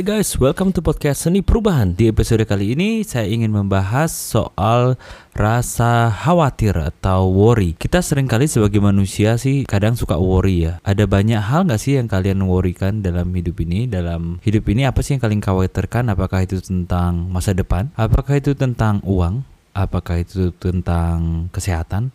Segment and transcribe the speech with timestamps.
[0.00, 1.92] Hai guys, welcome to podcast Seni Perubahan.
[1.92, 4.96] Di episode kali ini saya ingin membahas soal
[5.36, 7.76] rasa khawatir atau worry.
[7.76, 10.80] Kita sering kali sebagai manusia sih kadang suka worry ya.
[10.88, 13.84] Ada banyak hal nggak sih yang kalian worrykan dalam hidup ini?
[13.92, 16.08] Dalam hidup ini apa sih yang kalian khawatirkan?
[16.08, 17.92] Apakah itu tentang masa depan?
[17.92, 19.44] Apakah itu tentang uang?
[19.76, 22.08] Apakah itu tentang kesehatan?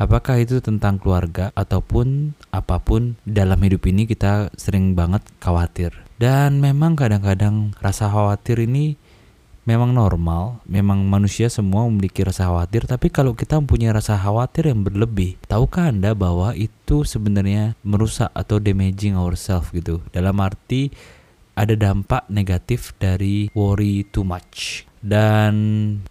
[0.00, 6.05] Apakah itu tentang keluarga ataupun apa pun dalam hidup ini kita sering banget khawatir.
[6.16, 8.96] Dan memang kadang-kadang rasa khawatir ini
[9.66, 14.86] memang normal, memang manusia semua memiliki rasa khawatir, tapi kalau kita mempunyai rasa khawatir yang
[14.86, 20.00] berlebih, tahukah Anda bahwa itu sebenarnya merusak atau damaging ourselves gitu.
[20.14, 20.88] Dalam arti
[21.58, 24.86] ada dampak negatif dari worry too much.
[25.02, 25.54] Dan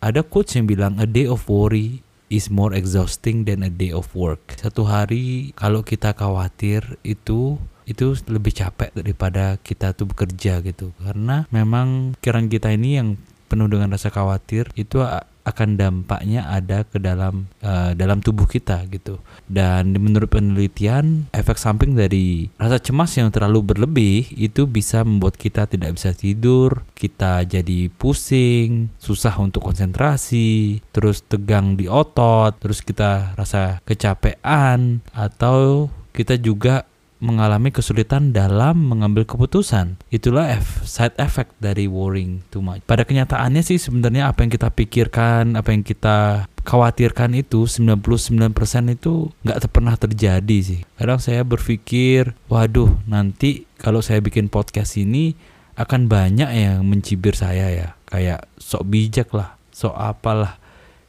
[0.03, 4.09] ada quotes yang bilang a day of worry is more exhausting than a day of
[4.17, 4.57] work.
[4.57, 10.91] Satu hari kalau kita khawatir itu itu lebih capek daripada kita tuh bekerja gitu.
[11.01, 13.09] Karena memang pikiran kita ini yang
[13.45, 15.05] penuh dengan rasa khawatir itu
[15.45, 19.21] akan dampaknya ada ke dalam uh, dalam tubuh kita gitu.
[19.45, 25.69] Dan menurut penelitian, efek samping dari rasa cemas yang terlalu berlebih itu bisa membuat kita
[25.69, 33.37] tidak bisa tidur, kita jadi pusing, susah untuk konsentrasi, terus tegang di otot, terus kita
[33.37, 36.89] rasa kecapean atau kita juga
[37.23, 39.95] mengalami kesulitan dalam mengambil keputusan.
[40.11, 42.83] Itulah F, side effect dari worrying too much.
[42.83, 49.31] Pada kenyataannya sih sebenarnya apa yang kita pikirkan, apa yang kita khawatirkan itu 99% itu
[49.45, 50.81] nggak pernah terjadi sih.
[50.97, 55.37] Kadang saya berpikir, waduh nanti kalau saya bikin podcast ini
[55.75, 57.89] akan banyak yang mencibir saya ya.
[58.09, 60.59] Kayak sok bijak lah, sok apalah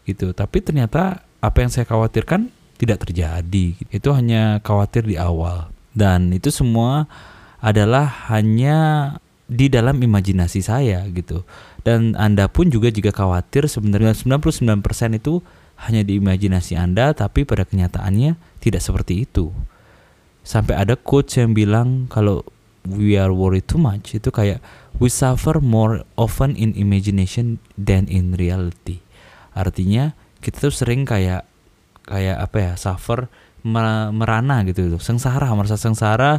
[0.06, 0.30] gitu.
[0.30, 3.66] Tapi ternyata apa yang saya khawatirkan tidak terjadi.
[3.88, 7.08] Itu hanya khawatir di awal dan itu semua
[7.64, 9.16] adalah hanya
[9.48, 11.42] di dalam imajinasi saya gitu.
[11.80, 14.84] Dan Anda pun juga jika khawatir sebenarnya 99%
[15.16, 15.40] itu
[15.80, 19.54] hanya di imajinasi Anda tapi pada kenyataannya tidak seperti itu.
[20.44, 22.44] Sampai ada quotes yang bilang kalau
[22.86, 24.62] we are worried too much itu kayak
[25.02, 29.02] we suffer more often in imagination than in reality.
[29.56, 30.12] Artinya
[30.44, 31.48] kita tuh sering kayak
[32.06, 33.26] kayak apa ya suffer
[33.66, 36.38] merana gitu sengsara merasa sengsara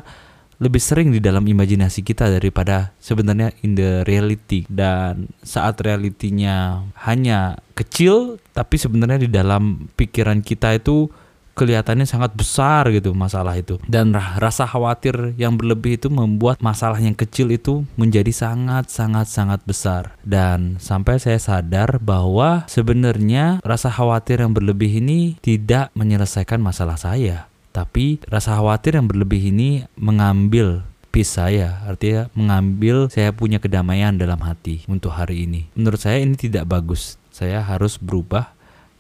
[0.58, 4.66] lebih sering di dalam imajinasi kita daripada sebenarnya in the reality.
[4.66, 11.14] Dan saat realitinya hanya kecil tapi sebenarnya di dalam pikiran kita itu
[11.57, 13.81] kelihatannya sangat besar gitu masalah itu.
[13.90, 19.66] Dan rasa khawatir yang berlebih itu membuat masalah yang kecil itu menjadi sangat sangat sangat
[19.66, 20.13] besar.
[20.22, 27.50] Dan sampai saya sadar bahwa sebenarnya rasa khawatir yang berlebih ini tidak menyelesaikan masalah saya.
[27.74, 34.38] Tapi rasa khawatir yang berlebih ini mengambil peace saya artinya mengambil saya punya kedamaian dalam
[34.45, 35.66] hati untuk hari ini.
[35.74, 37.18] Menurut saya ini tidak bagus.
[37.34, 38.53] Saya harus berubah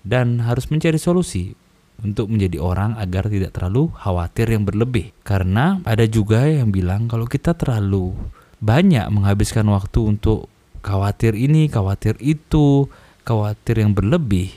[0.05, 1.57] dan harus mencari solusi
[2.05, 5.13] untuk menjadi orang agar tidak terlalu khawatir yang berlebih.
[5.25, 8.13] Karena ada juga yang bilang kalau kita terlalu
[8.61, 10.49] banyak menghabiskan waktu untuk
[10.85, 12.89] khawatir ini, khawatir itu,
[13.25, 14.53] khawatir yang berlebih,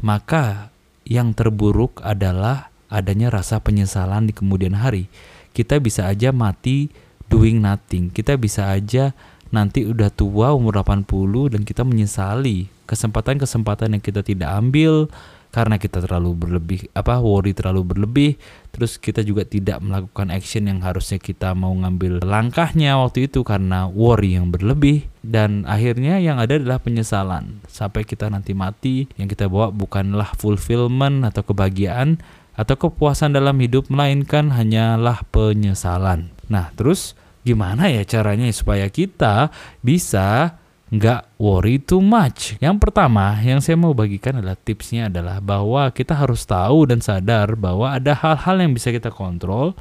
[0.00, 0.72] maka
[1.04, 5.06] yang terburuk adalah adanya rasa penyesalan di kemudian hari.
[5.50, 6.90] Kita bisa aja mati
[7.30, 8.10] doing nothing.
[8.10, 9.14] Kita bisa aja
[9.50, 15.06] nanti udah tua umur 80 dan kita menyesali kesempatan-kesempatan yang kita tidak ambil,
[15.50, 18.30] karena kita terlalu berlebih apa worry terlalu berlebih
[18.70, 23.90] terus kita juga tidak melakukan action yang harusnya kita mau ngambil langkahnya waktu itu karena
[23.90, 25.10] worry yang berlebih.
[25.20, 27.60] Dan akhirnya yang ada adalah penyesalan.
[27.68, 32.16] Sampai kita nanti mati yang kita bawa bukanlah fulfillment atau kebahagiaan
[32.56, 36.32] atau kepuasan dalam hidup melainkan hanyalah penyesalan.
[36.48, 39.52] Nah terus gimana ya caranya supaya kita
[39.84, 40.59] bisa
[40.90, 42.58] nggak worry too much.
[42.58, 47.54] Yang pertama yang saya mau bagikan adalah tipsnya adalah bahwa kita harus tahu dan sadar
[47.54, 49.78] bahwa ada hal-hal yang bisa kita kontrol,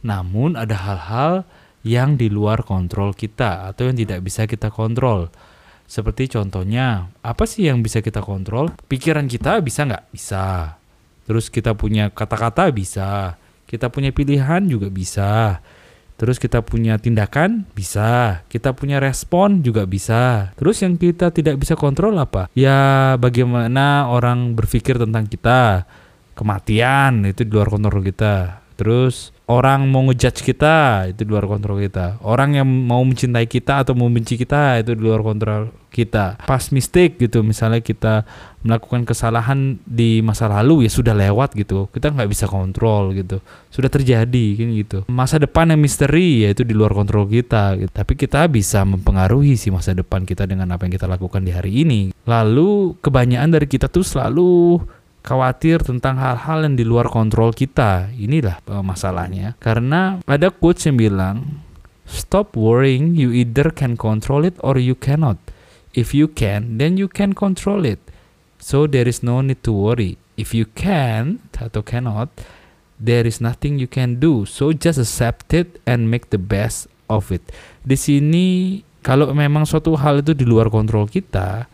[0.00, 1.44] namun ada hal-hal
[1.84, 5.28] yang di luar kontrol kita atau yang tidak bisa kita kontrol.
[5.86, 8.74] Seperti contohnya, apa sih yang bisa kita kontrol?
[8.90, 10.10] Pikiran kita bisa nggak?
[10.10, 10.74] Bisa.
[11.28, 13.38] Terus kita punya kata-kata bisa.
[13.70, 15.62] Kita punya pilihan juga bisa
[16.16, 20.56] Terus kita punya tindakan bisa, kita punya respon juga bisa.
[20.56, 22.48] Terus yang kita tidak bisa kontrol apa?
[22.56, 25.84] Ya bagaimana orang berpikir tentang kita.
[26.36, 28.64] Kematian itu di luar kontrol kita.
[28.76, 32.18] Terus orang mau ngejudge kita itu di luar kontrol kita.
[32.26, 36.36] Orang yang mau mencintai kita atau mau membenci kita itu di luar kontrol kita.
[36.44, 38.26] Pas mistake gitu misalnya kita
[38.66, 41.86] melakukan kesalahan di masa lalu ya sudah lewat gitu.
[41.94, 43.38] Kita nggak bisa kontrol gitu.
[43.70, 44.98] Sudah terjadi kan gitu.
[45.06, 47.90] Masa depan yang misteri ya itu di luar kontrol kita gitu.
[47.94, 51.86] tapi kita bisa mempengaruhi si masa depan kita dengan apa yang kita lakukan di hari
[51.86, 52.10] ini.
[52.26, 54.82] Lalu kebanyakan dari kita tuh selalu
[55.26, 58.14] khawatir tentang hal-hal yang di luar kontrol kita.
[58.14, 59.58] Inilah uh, masalahnya.
[59.58, 61.66] Karena ada quotes yang bilang,
[62.06, 65.36] stop worrying, you either can control it or you cannot.
[65.98, 67.98] If you can, then you can control it.
[68.62, 70.14] So there is no need to worry.
[70.38, 72.30] If you can atau cannot,
[73.00, 74.46] there is nothing you can do.
[74.46, 77.42] So just accept it and make the best of it.
[77.82, 81.70] Di sini kalau memang suatu hal itu di luar kontrol kita,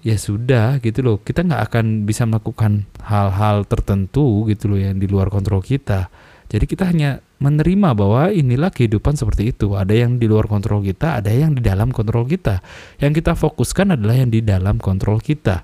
[0.00, 1.16] ya sudah gitu loh.
[1.20, 6.12] Kita nggak akan bisa melakukan hal-hal tertentu gitu loh yang di luar kontrol kita.
[6.50, 9.78] Jadi kita hanya menerima bahwa inilah kehidupan seperti itu.
[9.78, 12.58] Ada yang di luar kontrol kita ada yang di dalam kontrol kita.
[12.98, 15.62] Yang kita fokuskan adalah yang di dalam kontrol kita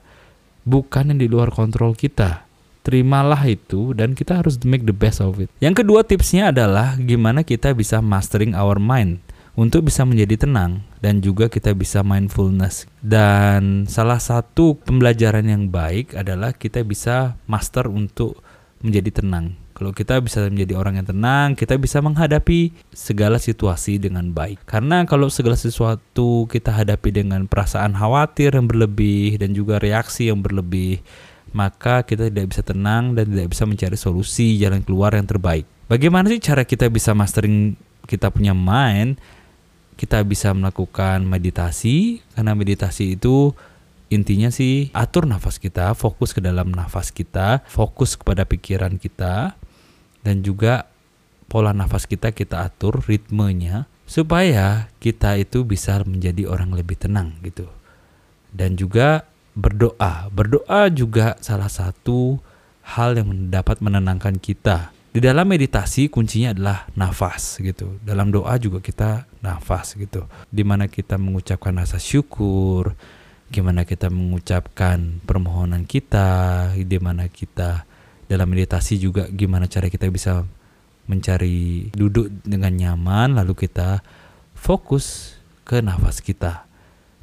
[0.66, 2.44] bukan yang di luar kontrol kita.
[2.82, 5.50] Terimalah itu dan kita harus make the best of it.
[5.58, 9.22] Yang kedua tipsnya adalah gimana kita bisa mastering our mind
[9.56, 12.84] untuk bisa menjadi tenang dan juga kita bisa mindfulness.
[13.00, 18.38] Dan salah satu pembelajaran yang baik adalah kita bisa master untuk
[18.84, 19.56] menjadi tenang.
[19.76, 24.64] Kalau kita bisa menjadi orang yang tenang, kita bisa menghadapi segala situasi dengan baik.
[24.64, 30.40] Karena kalau segala sesuatu kita hadapi dengan perasaan khawatir yang berlebih dan juga reaksi yang
[30.40, 31.04] berlebih,
[31.52, 35.68] maka kita tidak bisa tenang dan tidak bisa mencari solusi jalan keluar yang terbaik.
[35.92, 37.76] Bagaimana sih cara kita bisa mastering
[38.08, 39.20] kita punya mind
[39.96, 43.56] kita bisa melakukan meditasi karena meditasi itu
[44.12, 49.56] intinya sih atur nafas kita, fokus ke dalam nafas kita, fokus kepada pikiran kita
[50.22, 50.86] dan juga
[51.50, 57.66] pola nafas kita kita atur ritmenya supaya kita itu bisa menjadi orang lebih tenang gitu.
[58.54, 59.26] Dan juga
[59.56, 60.30] berdoa.
[60.30, 62.38] Berdoa juga salah satu
[62.86, 67.96] hal yang dapat menenangkan kita di dalam meditasi kuncinya adalah nafas gitu.
[68.04, 70.28] Dalam doa juga kita nafas gitu.
[70.52, 72.92] Di mana kita mengucapkan rasa syukur,
[73.48, 77.88] gimana kita mengucapkan permohonan kita, di mana kita
[78.28, 80.44] dalam meditasi juga gimana cara kita bisa
[81.08, 84.04] mencari duduk dengan nyaman lalu kita
[84.52, 86.68] fokus ke nafas kita.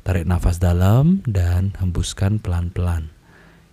[0.02, 3.14] Tarik nafas dalam dan hembuskan pelan-pelan.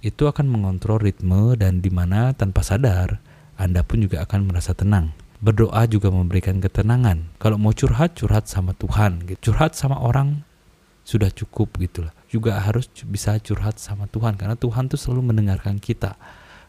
[0.04, 3.29] Itu akan mengontrol ritme dan di mana tanpa sadar
[3.60, 5.12] anda pun juga akan merasa tenang.
[5.44, 7.36] Berdoa juga memberikan ketenangan.
[7.36, 9.28] Kalau mau curhat, curhat sama Tuhan.
[9.28, 9.52] Gitu.
[9.52, 10.40] Curhat sama orang
[11.04, 12.12] sudah cukup gitu lah.
[12.32, 16.16] Juga harus bisa curhat sama Tuhan karena Tuhan tuh selalu mendengarkan kita.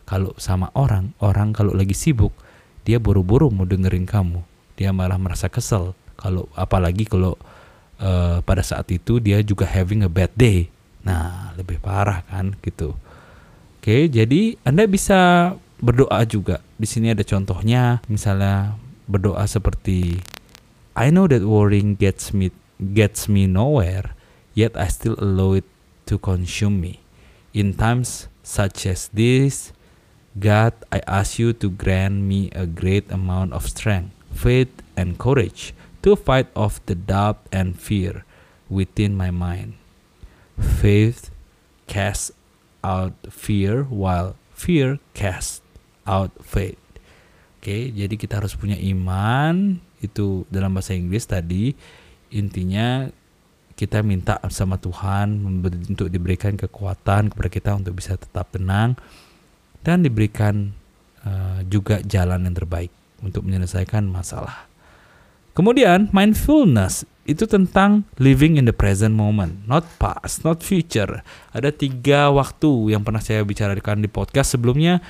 [0.03, 2.35] Kalau sama orang, orang kalau lagi sibuk,
[2.83, 4.43] dia buru-buru mau dengerin kamu.
[4.75, 5.95] Dia malah merasa kesel.
[6.19, 7.39] Kalau apalagi kalau
[8.01, 10.67] uh, pada saat itu dia juga having a bad day.
[11.07, 12.97] Nah, lebih parah kan gitu.
[13.81, 16.61] Oke, jadi Anda bisa berdoa juga.
[16.81, 18.73] Di sini ada contohnya, misalnya
[19.05, 20.17] berdoa seperti
[20.97, 22.49] I know that worrying gets me
[22.81, 24.17] gets me nowhere,
[24.57, 25.69] yet I still allow it
[26.09, 26.97] to consume me.
[27.53, 29.77] In times such as this,
[30.41, 35.77] God, I ask you to grant me a great amount of strength, faith, and courage
[36.01, 38.25] to fight off the doubt and fear
[38.73, 39.77] within my mind.
[40.57, 41.29] Faith
[41.85, 42.33] casts
[42.81, 45.60] out fear, while fear casts
[46.05, 46.79] out faith.
[47.61, 51.77] Oke, jadi kita harus punya iman itu dalam bahasa Inggris tadi
[52.33, 53.05] intinya
[53.77, 58.97] kita minta sama Tuhan untuk diberikan kekuatan kepada kita untuk bisa tetap tenang
[59.81, 60.73] dan diberikan
[61.25, 64.69] uh, juga jalan yang terbaik untuk menyelesaikan masalah.
[65.57, 71.21] Kemudian mindfulness itu tentang living in the present moment, not past, not future.
[71.53, 75.03] Ada tiga waktu yang pernah saya bicarakan di podcast sebelumnya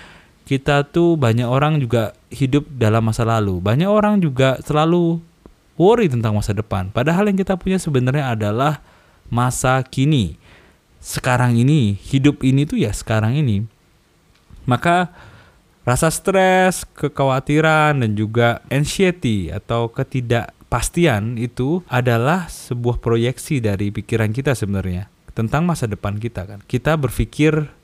[0.45, 3.61] kita tuh banyak orang juga hidup dalam masa lalu.
[3.61, 5.21] Banyak orang juga selalu
[5.79, 6.89] worry tentang masa depan.
[6.91, 8.83] Padahal yang kita punya sebenarnya adalah
[9.31, 10.37] masa kini.
[11.01, 13.65] Sekarang ini, hidup ini tuh ya sekarang ini.
[14.69, 15.09] Maka
[15.81, 24.53] rasa stres, kekhawatiran dan juga anxiety atau ketidakpastian itu adalah sebuah proyeksi dari pikiran kita
[24.53, 26.59] sebenarnya tentang masa depan kita kan.
[26.61, 27.80] Kita berpikir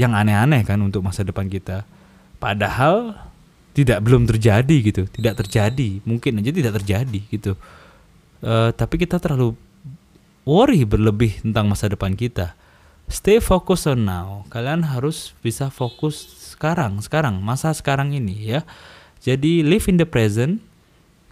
[0.00, 1.84] yang aneh-aneh kan untuk masa depan kita.
[2.40, 3.20] Padahal
[3.76, 5.04] tidak belum terjadi gitu.
[5.04, 6.00] Tidak terjadi.
[6.08, 7.52] Mungkin aja tidak terjadi gitu.
[8.40, 9.52] Uh, tapi kita terlalu
[10.48, 12.56] worry berlebih tentang masa depan kita.
[13.12, 14.48] Stay focus on now.
[14.48, 18.60] Kalian harus bisa fokus sekarang sekarang masa sekarang ini ya.
[19.20, 20.64] Jadi live in the present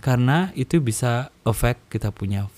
[0.05, 2.53] karena itu bisa affect kita punya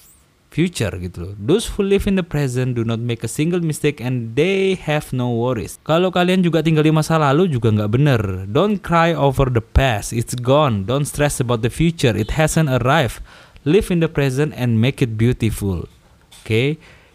[0.50, 1.32] future gitu loh.
[1.38, 5.14] Those who live in the present do not make a single mistake and they have
[5.14, 5.78] no worries.
[5.86, 8.20] Kalau kalian juga tinggal di masa lalu juga nggak bener.
[8.50, 10.84] Don't cry over the past, it's gone.
[10.84, 13.22] Don't stress about the future, it hasn't arrived.
[13.62, 15.86] Live in the present and make it beautiful.
[15.86, 16.68] Oke, okay?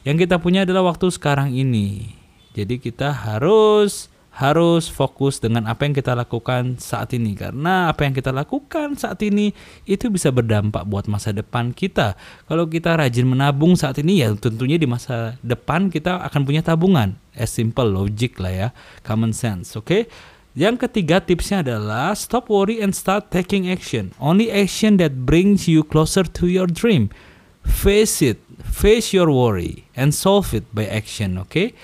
[0.07, 2.15] yang kita punya adalah waktu sekarang ini.
[2.55, 8.11] Jadi kita harus harus fokus dengan apa yang kita lakukan saat ini karena apa yang
[8.11, 9.55] kita lakukan saat ini
[9.87, 12.19] itu bisa berdampak buat masa depan kita.
[12.43, 17.15] Kalau kita rajin menabung saat ini ya tentunya di masa depan kita akan punya tabungan.
[17.31, 18.67] As simple logic lah ya,
[19.07, 19.87] common sense, oke?
[19.87, 20.03] Okay?
[20.55, 24.15] Yang ketiga tipsnya adalah stop worry and start taking action.
[24.23, 27.11] Only action that brings you closer to your dream.
[27.63, 31.51] Face it, face your worry and solve it by action, oke?
[31.51, 31.75] Okay?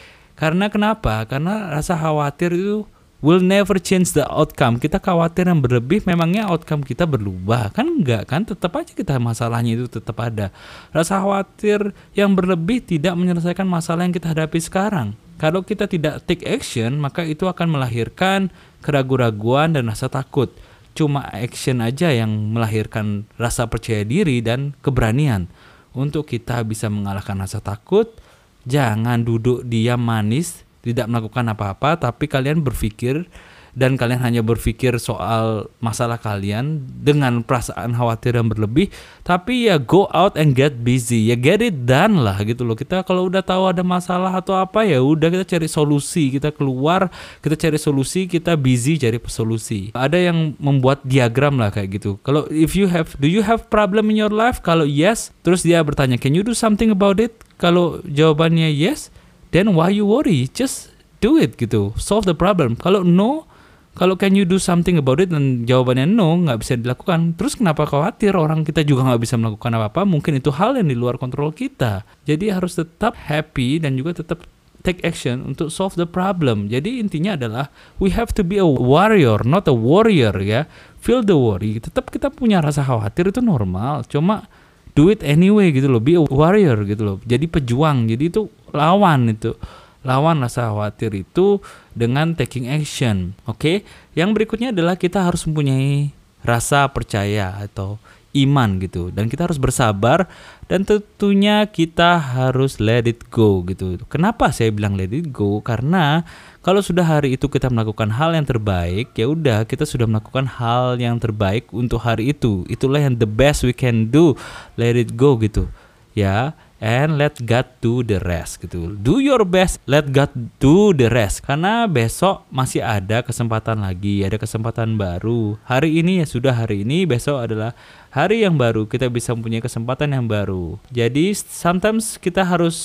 [0.41, 1.21] Karena kenapa?
[1.29, 2.89] Karena rasa khawatir itu
[3.21, 4.81] will never change the outcome.
[4.81, 7.69] Kita khawatir yang berlebih memangnya outcome kita berubah.
[7.69, 8.41] Kan enggak kan?
[8.41, 10.49] Tetap aja kita masalahnya itu tetap ada.
[10.89, 15.13] Rasa khawatir yang berlebih tidak menyelesaikan masalah yang kita hadapi sekarang.
[15.37, 18.49] Kalau kita tidak take action, maka itu akan melahirkan
[18.81, 20.49] keraguan-raguan dan rasa takut.
[20.97, 25.45] Cuma action aja yang melahirkan rasa percaya diri dan keberanian.
[25.93, 28.17] Untuk kita bisa mengalahkan rasa takut,
[28.65, 33.25] Jangan duduk diam manis, tidak melakukan apa-apa, tapi kalian berpikir
[33.71, 40.11] dan kalian hanya berpikir soal masalah kalian dengan perasaan khawatir yang berlebih tapi ya go
[40.11, 41.31] out and get busy.
[41.31, 42.75] Ya get it done lah gitu loh.
[42.75, 46.33] Kita kalau udah tahu ada masalah atau apa ya udah kita cari solusi.
[46.33, 47.07] Kita keluar
[47.39, 49.95] kita cari solusi kita busy cari solusi.
[49.95, 52.19] Ada yang membuat diagram lah kayak gitu.
[52.25, 54.59] Kalau if you have do you have problem in your life?
[54.59, 57.31] Kalau yes terus dia bertanya can you do something about it?
[57.61, 59.13] Kalau jawabannya yes,
[59.53, 60.49] then why you worry?
[60.49, 60.89] Just
[61.21, 61.93] do it gitu.
[61.93, 62.73] Solve the problem.
[62.73, 63.45] Kalau no,
[63.91, 67.35] kalau can you do something about it dan jawabannya no, nggak bisa dilakukan.
[67.35, 70.07] Terus kenapa khawatir orang kita juga nggak bisa melakukan apa-apa?
[70.07, 72.07] Mungkin itu hal yang di luar kontrol kita.
[72.23, 74.47] Jadi harus tetap happy dan juga tetap
[74.81, 76.71] take action untuk solve the problem.
[76.71, 77.67] Jadi intinya adalah
[77.99, 80.71] we have to be a warrior, not a warrior ya.
[81.03, 81.77] Feel the worry.
[81.83, 84.07] Tetap kita punya rasa khawatir itu normal.
[84.07, 84.47] Cuma
[84.95, 89.31] do it anyway gitu loh be a warrior gitu loh jadi pejuang jadi itu lawan
[89.31, 89.55] itu
[90.01, 91.61] lawan rasa khawatir itu
[91.93, 93.75] dengan taking action oke okay?
[94.17, 100.27] yang berikutnya adalah kita harus mempunyai rasa percaya atau iman gitu dan kita harus bersabar
[100.71, 103.99] dan tentunya kita harus let it go gitu.
[104.07, 105.59] Kenapa saya bilang let it go?
[105.59, 106.23] Karena
[106.63, 110.95] kalau sudah hari itu kita melakukan hal yang terbaik, ya udah kita sudah melakukan hal
[110.95, 112.63] yang terbaik untuk hari itu.
[112.71, 114.39] Itulah yang the best we can do.
[114.79, 115.67] Let it go gitu.
[116.15, 118.97] Ya, and let God do the rest gitu.
[118.97, 121.45] Do your best, let God do the rest.
[121.45, 125.61] Karena besok masih ada kesempatan lagi, ada kesempatan baru.
[125.69, 127.77] Hari ini ya sudah hari ini, besok adalah
[128.09, 128.89] hari yang baru.
[128.89, 130.81] Kita bisa mempunyai kesempatan yang baru.
[130.89, 132.75] Jadi sometimes kita harus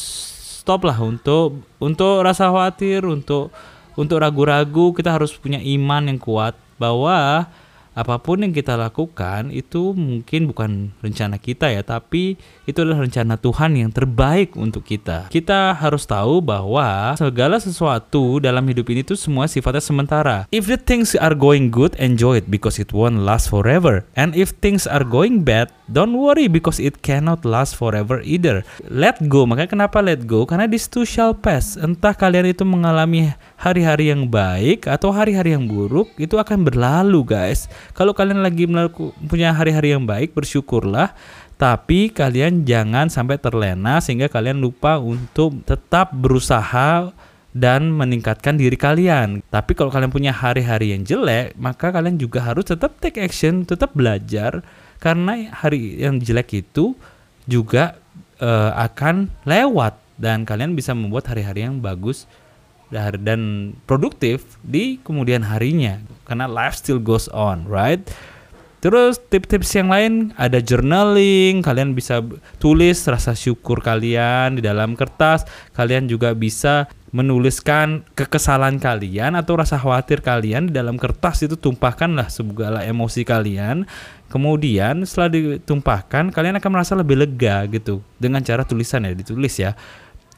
[0.61, 3.49] stop lah untuk untuk rasa khawatir, untuk
[3.97, 7.49] untuk ragu-ragu, kita harus punya iman yang kuat bahwa
[7.97, 12.37] apa pun yang kita lakukan itu mungkin bukan rencana kita ya, tapi
[12.69, 15.33] itu adalah rencana Tuhan yang terbaik untuk kita.
[15.33, 20.45] Kita harus tahu bahwa segala sesuatu dalam hidup ini tuh semua sifatnya sementara.
[20.53, 24.05] If the things are going good, enjoy it because it won't last forever.
[24.13, 28.61] And if things are going bad, don't worry because it cannot last forever either.
[28.93, 29.49] Let go.
[29.49, 30.45] Makanya kenapa let go?
[30.45, 31.81] Karena this too shall pass.
[31.81, 37.73] Entah kalian itu mengalami hari-hari yang baik atau hari-hari yang buruk, itu akan berlalu, guys.
[37.93, 38.67] Kalau kalian lagi
[39.29, 41.15] punya hari-hari yang baik, bersyukurlah.
[41.57, 47.15] Tapi kalian jangan sampai terlena sehingga kalian lupa untuk tetap berusaha
[47.57, 49.41] dan meningkatkan diri kalian.
[49.49, 53.97] Tapi kalau kalian punya hari-hari yang jelek, maka kalian juga harus tetap take action, tetap
[53.97, 54.61] belajar
[55.01, 56.93] karena hari yang jelek itu
[57.49, 57.97] juga
[58.45, 62.29] uh, akan lewat dan kalian bisa membuat hari-hari yang bagus
[62.95, 68.07] dan produktif di kemudian harinya karena life still goes on right
[68.87, 72.23] Terus tips-tips yang lain ada journaling, kalian bisa
[72.63, 75.43] tulis rasa syukur kalian di dalam kertas.
[75.75, 82.31] Kalian juga bisa menuliskan kekesalan kalian atau rasa khawatir kalian di dalam kertas itu tumpahkanlah
[82.31, 83.91] segala emosi kalian.
[84.31, 89.75] Kemudian setelah ditumpahkan kalian akan merasa lebih lega gitu dengan cara tulisan ya ditulis ya.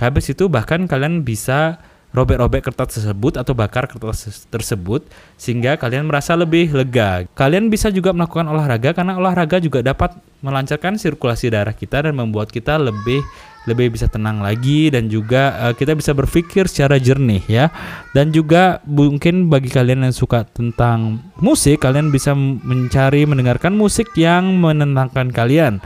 [0.01, 5.05] Habis itu bahkan kalian bisa robek-robek kertas tersebut atau bakar kertas tersebut
[5.37, 7.29] sehingga kalian merasa lebih lega.
[7.37, 12.49] Kalian bisa juga melakukan olahraga karena olahraga juga dapat melancarkan sirkulasi darah kita dan membuat
[12.49, 13.21] kita lebih
[13.69, 17.69] lebih bisa tenang lagi dan juga uh, kita bisa berpikir secara jernih ya.
[18.17, 24.57] Dan juga mungkin bagi kalian yang suka tentang musik, kalian bisa mencari mendengarkan musik yang
[24.57, 25.85] menenangkan kalian.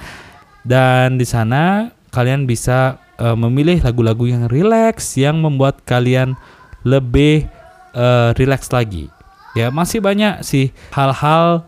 [0.63, 6.35] Dan di sana kalian bisa uh, memilih lagu-lagu yang rileks yang membuat kalian
[6.83, 7.47] lebih
[7.95, 9.07] uh, rileks lagi.
[9.55, 11.63] Ya, masih banyak sih hal-hal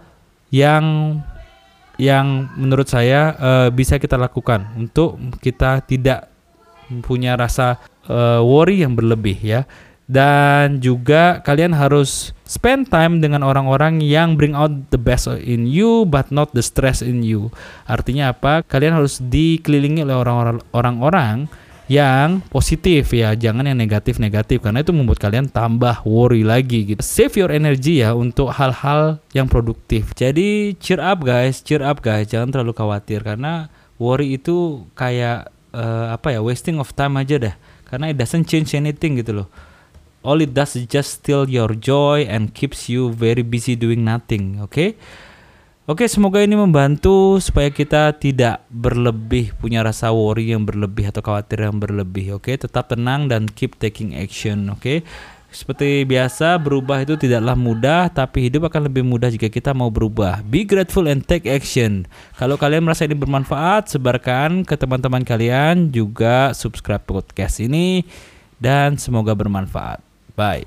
[0.50, 1.18] yang
[1.94, 6.26] yang menurut saya uh, bisa kita lakukan untuk kita tidak
[7.06, 7.78] punya rasa
[8.10, 9.62] uh, worry yang berlebih ya
[10.04, 16.04] dan juga kalian harus spend time dengan orang-orang yang bring out the best in you
[16.04, 17.48] but not the stress in you.
[17.88, 18.60] Artinya apa?
[18.64, 20.16] Kalian harus dikelilingi oleh
[20.76, 21.48] orang-orang
[21.84, 27.00] yang positif ya, jangan yang negatif-negatif karena itu membuat kalian tambah worry lagi gitu.
[27.04, 30.16] Save your energy ya untuk hal-hal yang produktif.
[30.16, 33.68] Jadi cheer up guys, cheer up guys, jangan terlalu khawatir karena
[34.00, 37.54] worry itu kayak uh, apa ya, wasting of time aja dah.
[37.84, 39.48] Karena it doesn't change anything gitu loh.
[40.24, 44.56] All it does is just steal your joy and keeps you very busy doing nothing,
[44.58, 44.72] oke?
[44.72, 44.96] Okay?
[45.84, 51.68] Oke, semoga ini membantu supaya kita tidak berlebih punya rasa worry yang berlebih atau khawatir
[51.68, 52.40] yang berlebih.
[52.40, 54.72] Oke, tetap tenang dan keep taking action.
[54.72, 55.04] Oke,
[55.54, 60.42] seperti biasa, berubah itu tidaklah mudah, tapi hidup akan lebih mudah jika kita mau berubah.
[60.42, 62.10] Be grateful and take action.
[62.34, 68.02] Kalau kalian merasa ini bermanfaat, sebarkan ke teman-teman kalian, juga subscribe podcast ini,
[68.58, 70.03] dan semoga bermanfaat.
[70.36, 70.64] Bye.